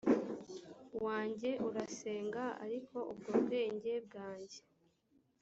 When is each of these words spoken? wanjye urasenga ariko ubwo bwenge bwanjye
wanjye 1.05 1.49
urasenga 1.67 2.43
ariko 2.65 2.97
ubwo 3.11 3.31
bwenge 3.41 3.93
bwanjye 4.05 4.59